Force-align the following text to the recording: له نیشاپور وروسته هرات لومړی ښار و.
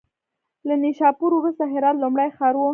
له 0.67 0.75
نیشاپور 0.83 1.31
وروسته 1.35 1.63
هرات 1.73 1.95
لومړی 1.99 2.29
ښار 2.37 2.55
و. 2.57 2.61